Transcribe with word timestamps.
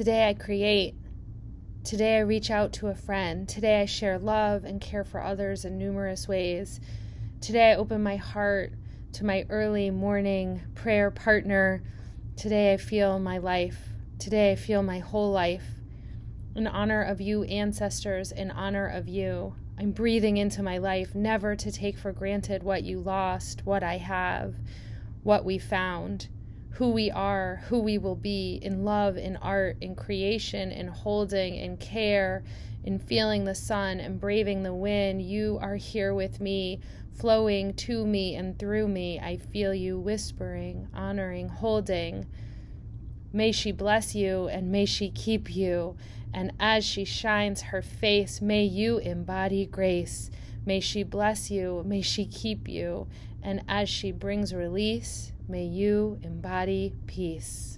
Today 0.00 0.30
I 0.30 0.32
create. 0.32 0.94
Today 1.84 2.16
I 2.16 2.20
reach 2.20 2.50
out 2.50 2.72
to 2.72 2.86
a 2.86 2.94
friend. 2.94 3.46
Today 3.46 3.82
I 3.82 3.84
share 3.84 4.18
love 4.18 4.64
and 4.64 4.80
care 4.80 5.04
for 5.04 5.22
others 5.22 5.66
in 5.66 5.76
numerous 5.76 6.26
ways. 6.26 6.80
Today 7.42 7.72
I 7.72 7.74
open 7.74 8.02
my 8.02 8.16
heart 8.16 8.72
to 9.12 9.26
my 9.26 9.44
early 9.50 9.90
morning 9.90 10.62
prayer 10.74 11.10
partner. 11.10 11.82
Today 12.34 12.72
I 12.72 12.78
feel 12.78 13.18
my 13.18 13.36
life. 13.36 13.90
Today 14.18 14.52
I 14.52 14.56
feel 14.56 14.82
my 14.82 15.00
whole 15.00 15.32
life. 15.32 15.68
In 16.56 16.66
honor 16.66 17.02
of 17.02 17.20
you, 17.20 17.42
ancestors, 17.42 18.32
in 18.32 18.50
honor 18.50 18.86
of 18.86 19.06
you, 19.06 19.54
I'm 19.78 19.90
breathing 19.90 20.38
into 20.38 20.62
my 20.62 20.78
life, 20.78 21.14
never 21.14 21.54
to 21.56 21.70
take 21.70 21.98
for 21.98 22.12
granted 22.12 22.62
what 22.62 22.84
you 22.84 23.00
lost, 23.00 23.66
what 23.66 23.82
I 23.82 23.98
have, 23.98 24.54
what 25.24 25.44
we 25.44 25.58
found, 25.58 26.28
who 26.72 26.90
we 26.90 27.10
are, 27.10 27.62
who 27.68 27.80
we 27.80 27.98
will 27.98 28.16
be 28.16 28.58
in 28.62 28.84
love, 28.84 29.16
in 29.16 29.36
art, 29.36 29.76
in 29.80 29.94
creation, 29.94 30.70
in 30.70 30.88
holding, 30.88 31.56
in 31.56 31.76
care, 31.76 32.42
in 32.84 32.98
feeling 32.98 33.44
the 33.44 33.54
sun 33.54 34.00
and 34.00 34.20
braving 34.20 34.62
the 34.62 34.74
wind. 34.74 35.20
You 35.22 35.58
are 35.60 35.76
here 35.76 36.14
with 36.14 36.40
me, 36.40 36.80
flowing 37.12 37.74
to 37.74 38.06
me 38.06 38.34
and 38.34 38.58
through 38.58 38.88
me. 38.88 39.20
I 39.20 39.36
feel 39.36 39.74
you 39.74 39.98
whispering, 39.98 40.88
honoring, 40.94 41.48
holding. 41.48 42.26
May 43.32 43.52
she 43.52 43.72
bless 43.72 44.14
you 44.14 44.48
and 44.48 44.72
may 44.72 44.86
she 44.86 45.10
keep 45.10 45.54
you. 45.54 45.96
And 46.32 46.52
as 46.60 46.84
she 46.84 47.04
shines 47.04 47.62
her 47.62 47.82
face, 47.82 48.40
may 48.40 48.64
you 48.64 48.98
embody 48.98 49.66
grace. 49.66 50.30
May 50.70 50.78
she 50.78 51.02
bless 51.02 51.50
you, 51.50 51.82
may 51.84 52.00
she 52.00 52.24
keep 52.24 52.68
you. 52.68 53.08
And 53.42 53.64
as 53.66 53.88
she 53.88 54.12
brings 54.12 54.54
release, 54.54 55.32
may 55.48 55.64
you 55.64 56.20
embody 56.22 56.94
peace. 57.08 57.69